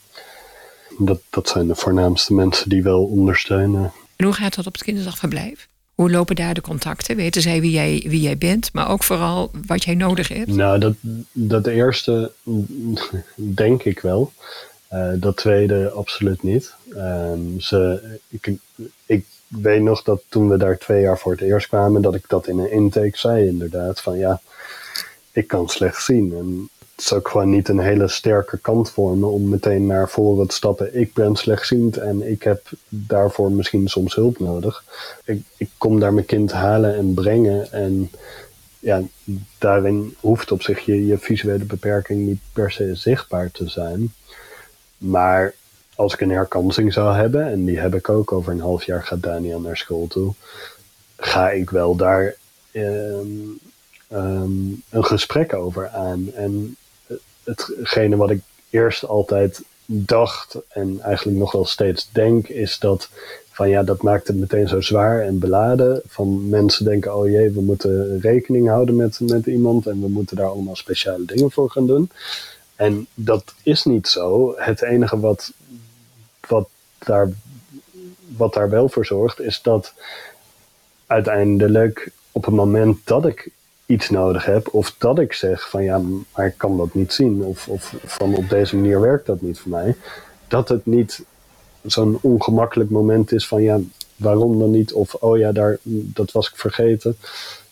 Dat, 0.99 1.21
dat 1.31 1.49
zijn 1.49 1.67
de 1.67 1.75
voornaamste 1.75 2.35
mensen 2.35 2.69
die 2.69 2.83
wel 2.83 3.05
ondersteunen. 3.05 3.93
En 4.17 4.25
hoe 4.25 4.35
gaat 4.35 4.55
dat 4.55 4.67
op 4.67 4.73
het 4.73 4.83
kinderdagverblijf? 4.83 5.69
Hoe 5.95 6.11
lopen 6.11 6.37
daar 6.37 6.55
de 6.55 6.61
contacten? 6.61 7.17
Weten 7.17 7.43
zij 7.43 7.61
wie 7.61 7.71
jij, 7.71 8.05
wie 8.09 8.21
jij 8.21 8.39
bent, 8.39 8.73
maar 8.73 8.91
ook 8.91 9.03
vooral 9.03 9.51
wat 9.67 9.85
jij 9.85 9.95
nodig 9.95 10.29
hebt? 10.29 10.49
Nou, 10.49 10.79
dat, 10.79 10.95
dat 11.33 11.67
eerste 11.67 12.33
denk 13.35 13.83
ik 13.83 14.01
wel. 14.01 14.33
Uh, 14.93 15.13
dat 15.17 15.37
tweede 15.37 15.91
absoluut 15.91 16.43
niet. 16.43 16.75
Um, 16.97 17.61
ze, 17.61 18.01
ik, 18.29 18.51
ik 19.07 19.25
weet 19.49 19.83
nog 19.83 20.03
dat 20.03 20.23
toen 20.29 20.49
we 20.49 20.57
daar 20.57 20.79
twee 20.79 21.01
jaar 21.01 21.19
voor 21.19 21.33
het 21.33 21.41
eerst 21.41 21.69
kwamen, 21.69 22.03
dat 22.03 22.15
ik 22.15 22.25
dat 22.29 22.47
in 22.47 22.59
een 22.59 22.71
intake 22.71 23.19
zei 23.19 23.47
inderdaad. 23.47 24.01
Van 24.01 24.19
ja, 24.19 24.41
ik 25.33 25.47
kan 25.47 25.69
slecht 25.69 26.03
zien. 26.03 26.35
En 26.39 26.69
het 26.79 27.05
is 27.05 27.13
ook 27.13 27.29
gewoon 27.29 27.51
niet 27.51 27.69
een 27.69 27.79
hele 27.79 28.09
sterke 28.09 28.59
kant 28.59 28.91
voor 28.91 29.17
me 29.17 29.27
om 29.27 29.49
meteen 29.49 29.87
naar 29.87 30.09
voren 30.09 30.47
te 30.47 30.55
stappen. 30.55 30.99
Ik 31.01 31.15
ben 31.15 31.37
slechtziend 31.37 31.97
en 31.97 32.31
ik 32.31 32.43
heb 32.43 32.67
daarvoor 32.89 33.53
misschien 33.53 33.89
soms 33.89 34.15
hulp 34.15 34.39
nodig. 34.39 34.85
Ik, 35.25 35.43
ik 35.57 35.71
kom 35.79 36.01
daar 36.01 36.15
mijn 36.15 36.27
kind 36.27 36.53
halen 36.53 36.97
en 36.97 37.15
brengen. 37.15 37.73
En 37.73 38.11
ja, 38.79 39.03
daarin 39.59 40.17
hoeft 40.21 40.53
op 40.53 40.63
zich 40.63 40.81
je 40.85 41.19
visuele 41.19 41.65
beperking 41.65 42.27
niet 42.27 42.41
per 42.53 42.71
se 42.71 42.95
zichtbaar 42.95 43.51
te 43.51 43.69
zijn. 43.69 44.13
Maar 44.99 45.55
als 45.95 46.13
ik 46.13 46.21
een 46.21 46.31
herkansing 46.31 46.93
zou 46.93 47.15
hebben, 47.15 47.47
en 47.47 47.65
die 47.65 47.79
heb 47.79 47.95
ik 47.95 48.09
ook 48.09 48.33
over 48.33 48.53
een 48.53 48.61
half 48.61 48.85
jaar 48.85 49.05
gaat 49.05 49.23
Daniel 49.23 49.61
naar 49.61 49.77
school 49.77 50.07
toe, 50.07 50.33
ga 51.17 51.51
ik 51.51 51.71
wel 51.71 51.97
daar 51.97 52.37
um, 52.73 53.59
um, 54.13 54.83
een 54.91 55.05
gesprek 55.05 55.55
over 55.55 55.89
aan. 55.89 56.33
En 56.35 56.77
hetgene 57.45 58.17
wat 58.17 58.31
ik 58.31 58.41
eerst 58.71 59.07
altijd 59.07 59.63
dacht 59.87 60.57
en 60.69 61.01
eigenlijk 61.01 61.39
nog 61.39 61.53
wel 61.53 61.65
steeds 61.65 62.09
denk, 62.13 62.49
is 62.49 62.79
dat 62.79 63.09
van 63.51 63.69
ja, 63.69 63.83
dat 63.83 64.03
maakt 64.03 64.27
het 64.27 64.37
meteen 64.37 64.69
zo 64.69 64.81
zwaar 64.81 65.21
en 65.21 65.39
beladen. 65.39 66.03
Van 66.07 66.49
mensen 66.49 66.85
denken, 66.85 67.17
oh 67.17 67.29
jee, 67.29 67.51
we 67.51 67.61
moeten 67.61 68.21
rekening 68.21 68.69
houden 68.69 68.97
met, 68.97 69.21
met 69.21 69.47
iemand 69.47 69.87
en 69.87 70.01
we 70.01 70.09
moeten 70.09 70.37
daar 70.37 70.49
allemaal 70.49 70.77
speciale 70.77 71.25
dingen 71.25 71.51
voor 71.51 71.71
gaan 71.71 71.87
doen. 71.87 72.11
En 72.79 73.07
dat 73.15 73.55
is 73.63 73.85
niet 73.85 74.09
zo. 74.09 74.55
Het 74.57 74.83
enige 74.83 75.21
wat, 75.21 75.53
wat, 76.49 76.69
daar, 76.99 77.29
wat 78.37 78.55
daar 78.55 78.71
wel 78.71 78.89
voor 78.89 79.07
zorgt, 79.07 79.41
is 79.41 79.63
dat 79.63 79.93
uiteindelijk 81.07 82.11
op 82.33 82.45
het 82.45 82.55
moment 82.55 82.99
dat 83.05 83.27
ik 83.27 83.51
iets 83.87 84.11
nodig 84.11 84.45
heb, 84.45 84.75
of 84.75 84.95
dat 84.99 85.19
ik 85.19 85.33
zeg 85.33 85.71
van 85.71 85.83
ja, 85.83 86.01
maar 86.35 86.47
ik 86.47 86.55
kan 86.57 86.77
dat 86.77 86.95
niet 86.95 87.13
zien, 87.13 87.43
of, 87.43 87.69
of 87.69 87.95
van 88.05 88.35
op 88.35 88.49
deze 88.49 88.77
manier 88.77 89.01
werkt 89.01 89.27
dat 89.27 89.41
niet 89.41 89.59
voor 89.59 89.71
mij, 89.71 89.97
dat 90.49 90.69
het 90.69 90.87
niet 90.87 91.25
zo'n 91.83 92.19
ongemakkelijk 92.21 92.91
moment 92.91 93.33
is 93.33 93.49
van 93.49 93.63
ja, 93.63 93.79
waarom 94.17 94.59
dan 94.59 94.71
niet, 94.71 94.93
of 94.93 95.15
oh 95.15 95.39
ja, 95.39 95.53
daar, 95.53 95.79
dat 95.83 96.33
was 96.33 96.49
ik 96.49 96.57
vergeten. 96.57 97.17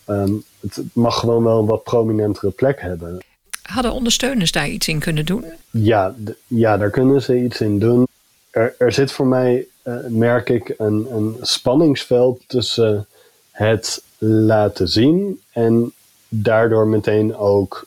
Um, 0.06 0.44
het 0.60 0.82
mag 0.92 1.18
gewoon 1.18 1.44
wel 1.44 1.58
een 1.58 1.66
wat 1.66 1.82
prominentere 1.82 2.50
plek 2.50 2.80
hebben. 2.80 3.18
Hadden 3.66 3.92
ondersteuners 3.92 4.52
daar 4.52 4.68
iets 4.68 4.88
in 4.88 4.98
kunnen 4.98 5.26
doen? 5.26 5.44
Ja, 5.70 6.14
ja 6.46 6.76
daar 6.76 6.90
kunnen 6.90 7.22
ze 7.22 7.42
iets 7.42 7.60
in 7.60 7.78
doen. 7.78 8.06
Er, 8.50 8.74
er 8.78 8.92
zit 8.92 9.12
voor 9.12 9.26
mij, 9.26 9.66
uh, 9.84 9.94
merk 10.08 10.48
ik, 10.48 10.74
een, 10.78 11.06
een 11.10 11.36
spanningsveld 11.40 12.40
tussen 12.46 13.06
het 13.50 14.02
laten 14.18 14.88
zien 14.88 15.40
en 15.52 15.92
daardoor 16.28 16.86
meteen 16.86 17.36
ook 17.36 17.86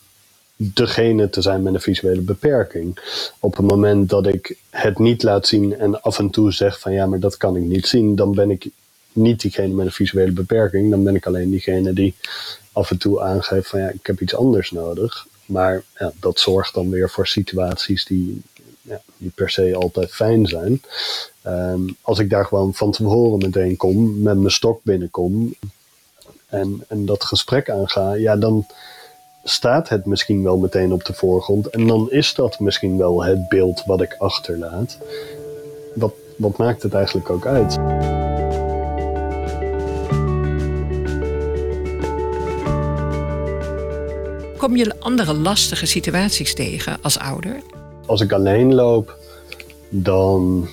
degene 0.55 1.29
te 1.29 1.41
zijn 1.41 1.63
met 1.63 1.73
een 1.73 1.81
visuele 1.81 2.21
beperking. 2.21 2.99
Op 3.39 3.57
het 3.57 3.65
moment 3.65 4.09
dat 4.09 4.27
ik 4.27 4.57
het 4.69 4.99
niet 4.99 5.23
laat 5.23 5.47
zien 5.47 5.79
en 5.79 6.01
af 6.01 6.19
en 6.19 6.29
toe 6.29 6.51
zeg 6.51 6.79
van 6.79 6.91
ja, 6.93 7.05
maar 7.05 7.19
dat 7.19 7.37
kan 7.37 7.55
ik 7.55 7.63
niet 7.63 7.87
zien, 7.87 8.15
dan 8.15 8.33
ben 8.33 8.51
ik 8.51 8.69
niet 9.11 9.41
diegene 9.41 9.73
met 9.73 9.85
een 9.85 9.91
visuele 9.91 10.31
beperking, 10.31 10.89
dan 10.89 11.03
ben 11.03 11.15
ik 11.15 11.25
alleen 11.25 11.49
diegene 11.49 11.93
die 11.93 12.15
af 12.71 12.91
en 12.91 12.97
toe 12.97 13.21
aangeeft 13.21 13.69
van 13.69 13.79
ja, 13.79 13.89
ik 13.89 14.05
heb 14.05 14.21
iets 14.21 14.35
anders 14.35 14.71
nodig. 14.71 15.27
Maar 15.49 15.83
ja, 15.97 16.11
dat 16.19 16.39
zorgt 16.39 16.73
dan 16.73 16.89
weer 16.89 17.09
voor 17.09 17.27
situaties 17.27 18.05
die 18.05 18.41
ja, 18.81 19.01
niet 19.17 19.35
per 19.35 19.49
se 19.49 19.75
altijd 19.75 20.11
fijn 20.11 20.45
zijn. 20.45 20.81
Ehm, 21.41 21.81
als 22.01 22.19
ik 22.19 22.29
daar 22.29 22.45
gewoon 22.45 22.73
van 22.73 22.91
tevoren 22.91 23.37
meteen 23.37 23.77
kom, 23.77 24.21
met 24.21 24.37
mijn 24.37 24.51
stok 24.51 24.79
binnenkom 24.83 25.53
en, 26.45 26.85
en 26.87 27.05
dat 27.05 27.23
gesprek 27.23 27.69
aanga, 27.69 28.13
ja, 28.13 28.35
dan 28.35 28.65
staat 29.43 29.89
het 29.89 30.05
misschien 30.05 30.43
wel 30.43 30.57
meteen 30.57 30.93
op 30.93 31.05
de 31.05 31.13
voorgrond. 31.13 31.67
En 31.67 31.87
dan 31.87 32.11
is 32.11 32.33
dat 32.33 32.59
misschien 32.59 32.97
wel 32.97 33.23
het 33.23 33.49
beeld 33.49 33.83
wat 33.85 34.01
ik 34.01 34.15
achterlaat. 34.17 34.97
Wat, 35.95 36.13
wat 36.35 36.57
maakt 36.57 36.83
het 36.83 36.93
eigenlijk 36.93 37.29
ook 37.29 37.45
uit? 37.45 37.77
Kom 44.59 44.75
je 44.75 44.99
andere 44.99 45.33
lastige 45.33 45.85
situaties 45.85 46.53
tegen 46.53 46.97
als 47.01 47.19
ouder? 47.19 47.61
Als 48.05 48.21
ik 48.21 48.31
alleen 48.31 48.73
loop, 48.73 49.17
dan 49.89 50.67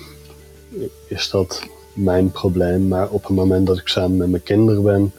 is 1.07 1.29
dat 1.29 1.61
mijn 1.93 2.31
probleem. 2.31 2.87
Maar 2.87 3.09
op 3.09 3.23
het 3.23 3.35
moment 3.35 3.67
dat 3.67 3.77
ik 3.77 3.87
samen 3.87 4.17
met 4.17 4.29
mijn 4.29 4.43
kinderen 4.43 4.83
ben, 4.83 5.13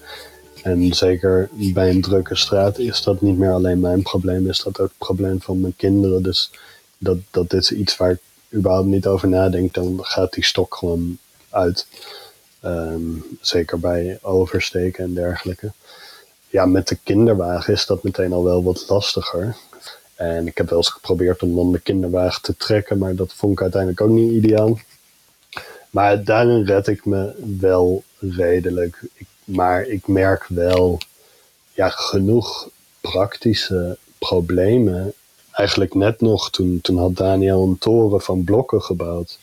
en 0.62 0.94
zeker 0.94 1.48
bij 1.52 1.90
een 1.90 2.00
drukke 2.00 2.36
straat, 2.36 2.78
is 2.78 3.02
dat 3.02 3.20
niet 3.20 3.38
meer 3.38 3.52
alleen 3.52 3.80
mijn 3.80 4.02
probleem, 4.02 4.48
is 4.48 4.62
dat 4.62 4.80
ook 4.80 4.88
het 4.88 4.98
probleem 4.98 5.40
van 5.40 5.60
mijn 5.60 5.76
kinderen. 5.76 6.22
Dus 6.22 6.50
dat, 6.98 7.16
dat 7.30 7.52
is 7.52 7.72
iets 7.72 7.96
waar 7.96 8.10
ik 8.10 8.20
überhaupt 8.54 8.88
niet 8.88 9.06
over 9.06 9.28
nadenk, 9.28 9.74
dan 9.74 9.98
gaat 10.02 10.32
die 10.32 10.44
stok 10.44 10.74
gewoon 10.74 11.18
uit. 11.50 11.86
Ehm, 12.60 13.02
zeker 13.40 13.78
bij 13.80 14.18
oversteken 14.22 15.04
en 15.04 15.14
dergelijke. 15.14 15.72
Ja, 16.48 16.66
met 16.66 16.88
de 16.88 16.98
kinderwagen 17.04 17.72
is 17.72 17.86
dat 17.86 18.02
meteen 18.02 18.32
al 18.32 18.44
wel 18.44 18.62
wat 18.62 18.84
lastiger. 18.88 19.56
En 20.14 20.46
ik 20.46 20.56
heb 20.56 20.68
wel 20.68 20.78
eens 20.78 20.88
geprobeerd 20.88 21.42
om 21.42 21.54
dan 21.54 21.72
de 21.72 21.78
kinderwagen 21.78 22.42
te 22.42 22.56
trekken, 22.56 22.98
maar 22.98 23.14
dat 23.14 23.32
vond 23.32 23.52
ik 23.52 23.62
uiteindelijk 23.62 24.00
ook 24.00 24.10
niet 24.10 24.32
ideaal. 24.32 24.78
Maar 25.90 26.24
daarin 26.24 26.64
red 26.64 26.86
ik 26.86 27.04
me 27.04 27.32
wel 27.60 28.02
redelijk. 28.18 29.00
Maar 29.44 29.86
ik 29.86 30.06
merk 30.06 30.44
wel 30.48 30.98
ja, 31.74 31.88
genoeg 31.88 32.68
praktische 33.00 33.98
problemen. 34.18 35.12
Eigenlijk 35.50 35.94
net 35.94 36.20
nog, 36.20 36.50
toen, 36.50 36.80
toen 36.80 36.98
had 36.98 37.16
Daniel 37.16 37.62
een 37.62 37.78
toren 37.78 38.20
van 38.20 38.44
blokken 38.44 38.82
gebouwd. 38.82 39.38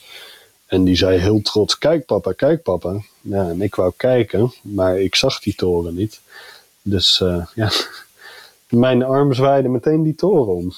En 0.65 0.83
die 0.83 0.95
zei 0.95 1.19
heel 1.19 1.41
trots: 1.41 1.77
Kijk, 1.77 2.05
papa, 2.05 2.31
kijk, 2.31 2.63
papa. 2.63 3.01
Ja, 3.21 3.49
en 3.49 3.61
ik 3.61 3.75
wou 3.75 3.93
kijken, 3.97 4.53
maar 4.61 4.99
ik 4.99 5.15
zag 5.15 5.39
die 5.39 5.55
toren 5.55 5.95
niet. 5.95 6.19
Dus 6.87 7.19
uh, 7.23 7.45
ja, 7.55 7.71
mijn 8.69 9.03
arm 9.03 9.33
zwaaide 9.33 9.67
meteen 9.67 10.03
die 10.03 10.15
toren 10.15 10.55
om. 10.55 10.73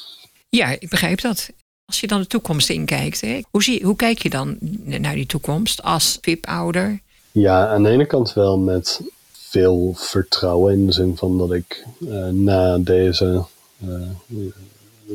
Ja, 0.49 0.67
ik 0.79 0.89
begrijp 0.89 1.21
dat. 1.21 1.49
Als 1.85 1.99
je 1.99 2.07
dan 2.07 2.19
de 2.19 2.27
toekomst 2.27 2.69
inkijkt, 2.69 3.21
hè? 3.21 3.41
Hoe, 3.49 3.63
zie, 3.63 3.85
hoe 3.85 3.95
kijk 3.95 4.21
je 4.21 4.29
dan 4.29 4.57
naar 4.83 5.15
die 5.15 5.25
toekomst 5.25 5.83
als 5.83 6.17
VIP-ouder? 6.21 6.99
Ja, 7.31 7.67
aan 7.67 7.83
de 7.83 7.89
ene 7.89 8.05
kant 8.05 8.33
wel 8.33 8.57
met 8.57 9.01
veel 9.31 9.93
vertrouwen 9.95 10.73
in 10.73 10.85
de 10.85 10.91
zin 10.91 11.17
van 11.17 11.37
dat 11.37 11.53
ik 11.53 11.85
uh, 11.99 12.27
na 12.27 12.77
deze 12.77 13.45
uh, 13.85 14.01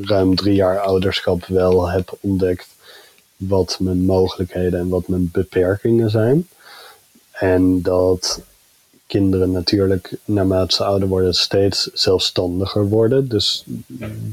ruim 0.02 0.34
drie 0.34 0.54
jaar 0.54 0.78
ouderschap 0.78 1.46
wel 1.46 1.90
heb 1.90 2.18
ontdekt 2.20 2.68
wat 3.36 3.76
mijn 3.80 4.04
mogelijkheden 4.04 4.80
en 4.80 4.88
wat 4.88 5.08
mijn 5.08 5.30
beperkingen 5.32 6.10
zijn. 6.10 6.48
En 7.30 7.82
dat 7.82 8.42
kinderen 9.12 9.50
natuurlijk, 9.50 10.12
naarmate 10.24 10.74
ze 10.74 10.84
ouder 10.84 11.08
worden, 11.08 11.34
steeds 11.34 11.90
zelfstandiger 11.92 12.88
worden. 12.88 13.28
Dus 13.28 13.64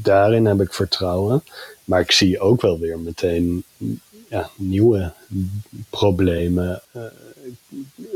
daarin 0.02 0.46
heb 0.46 0.60
ik 0.60 0.74
vertrouwen. 0.74 1.42
Maar 1.84 2.00
ik 2.00 2.10
zie 2.10 2.40
ook 2.40 2.60
wel 2.60 2.78
weer 2.78 2.98
meteen 2.98 3.64
ja, 4.28 4.50
nieuwe 4.56 5.12
problemen. 5.90 6.82
Uh, 6.96 7.02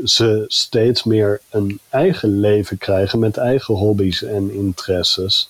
ze 0.05 0.43
steeds 0.47 1.03
meer 1.03 1.41
een 1.49 1.79
eigen 1.89 2.39
leven 2.39 2.77
krijgen 2.77 3.19
met 3.19 3.37
eigen 3.37 3.75
hobby's 3.75 4.23
en 4.23 4.53
interesses. 4.53 5.49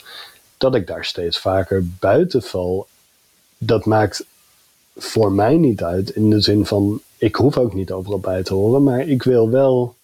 Dat 0.57 0.75
ik 0.75 0.87
daar 0.87 1.05
steeds 1.05 1.39
vaker 1.39 1.83
buiten 1.99 2.41
val. 2.41 2.87
Dat 3.57 3.85
maakt 3.85 4.25
voor 4.95 5.31
mij 5.31 5.57
niet 5.57 5.83
uit 5.83 6.09
in 6.09 6.29
de 6.29 6.41
zin 6.41 6.65
van 6.65 7.01
ik 7.17 7.35
hoef 7.35 7.57
ook 7.57 7.73
niet 7.73 7.91
overal 7.91 8.19
bij 8.19 8.43
te 8.43 8.53
horen, 8.53 8.83
maar 8.83 9.07
ik 9.07 9.23
wil 9.23 9.49
wel 9.49 9.95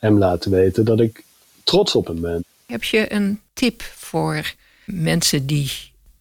hem 0.00 0.18
laten 0.18 0.50
weten 0.50 0.84
dat 0.84 1.00
ik 1.00 1.24
trots 1.64 1.94
op 1.94 2.06
hem 2.06 2.20
ben. 2.20 2.44
Heb 2.66 2.84
je 2.84 3.12
een 3.12 3.40
tip 3.52 3.82
voor 3.82 4.54
mensen 4.84 5.46
die 5.46 5.70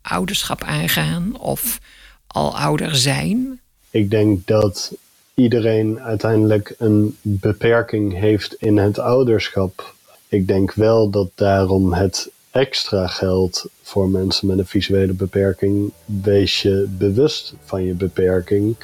ouderschap 0.01 0.63
aangaan 0.63 1.39
of 1.39 1.79
al 2.27 2.57
ouder 2.57 2.95
zijn? 2.95 3.59
Ik 3.89 4.09
denk 4.09 4.47
dat 4.47 4.93
iedereen 5.33 5.99
uiteindelijk 5.99 6.75
een 6.77 7.17
beperking 7.21 8.19
heeft 8.19 8.53
in 8.53 8.77
het 8.77 8.99
ouderschap. 8.99 9.93
Ik 10.27 10.47
denk 10.47 10.73
wel 10.73 11.09
dat 11.09 11.29
daarom 11.35 11.93
het 11.93 12.29
extra 12.51 13.07
geldt 13.07 13.65
voor 13.81 14.09
mensen 14.09 14.47
met 14.47 14.57
een 14.57 14.65
visuele 14.65 15.13
beperking. 15.13 15.91
Wees 16.05 16.61
je 16.61 16.85
bewust 16.97 17.53
van 17.63 17.83
je 17.83 17.93
beperking. 17.93 18.75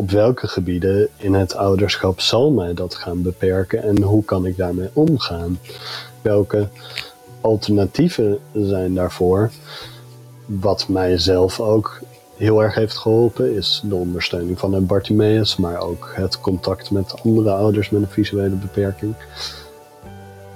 Op 0.00 0.10
welke 0.10 0.48
gebieden 0.48 1.08
in 1.16 1.34
het 1.34 1.54
ouderschap 1.56 2.20
zal 2.20 2.50
mij 2.50 2.74
dat 2.74 2.94
gaan 2.94 3.22
beperken 3.22 3.82
en 3.82 4.02
hoe 4.02 4.24
kan 4.24 4.46
ik 4.46 4.56
daarmee 4.56 4.88
omgaan? 4.92 5.58
Welke 6.22 6.68
alternatieven 7.40 8.38
zijn 8.52 8.94
daarvoor? 8.94 9.50
Wat 10.46 10.88
mijzelf 10.88 11.60
ook 11.60 12.00
heel 12.36 12.62
erg 12.62 12.74
heeft 12.74 12.96
geholpen 12.96 13.54
is 13.54 13.82
de 13.84 13.94
ondersteuning 13.94 14.58
van 14.58 14.74
een 14.74 14.86
Bartimeus, 14.86 15.56
maar 15.56 15.80
ook 15.80 16.12
het 16.14 16.40
contact 16.40 16.90
met 16.90 17.22
andere 17.22 17.50
ouders 17.50 17.90
met 17.90 18.02
een 18.02 18.08
visuele 18.08 18.56
beperking. 18.56 19.14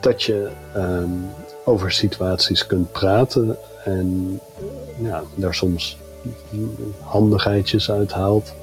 Dat 0.00 0.22
je 0.22 0.50
um, 0.76 1.26
over 1.64 1.92
situaties 1.92 2.66
kunt 2.66 2.92
praten 2.92 3.56
en 3.84 4.40
daar 5.34 5.54
soms 5.54 5.98
handigheidjes 7.00 7.90
uit 7.90 8.12
haalt. 8.12 8.54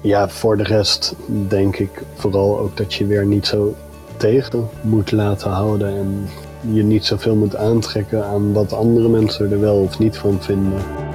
Ja, 0.00 0.28
voor 0.28 0.56
de 0.56 0.62
rest 0.62 1.14
denk 1.48 1.76
ik 1.76 2.02
vooral 2.14 2.58
ook 2.58 2.76
dat 2.76 2.94
je 2.94 3.06
weer 3.06 3.26
niet 3.26 3.46
zo 3.46 3.74
tegen 4.16 4.68
moet 4.80 5.12
laten 5.12 5.50
houden 5.50 5.88
en 5.88 6.28
je 6.72 6.82
niet 6.82 7.04
zoveel 7.04 7.34
moet 7.34 7.56
aantrekken 7.56 8.24
aan 8.24 8.52
wat 8.52 8.72
andere 8.72 9.08
mensen 9.08 9.52
er 9.52 9.60
wel 9.60 9.76
of 9.76 9.98
niet 9.98 10.16
van 10.16 10.42
vinden. 10.42 11.07